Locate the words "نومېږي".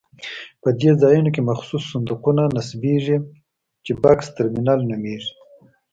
4.89-5.33